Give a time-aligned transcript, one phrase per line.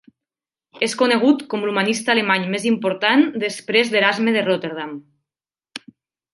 [0.87, 5.01] És conegut com l'humanista alemany més important després d'Erasme de Rotterdam.